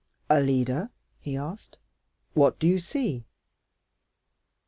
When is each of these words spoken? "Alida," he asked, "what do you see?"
"Alida," 0.31 0.89
he 1.19 1.37
asked, 1.37 1.77
"what 2.33 2.57
do 2.57 2.65
you 2.65 2.79
see?" 2.79 3.23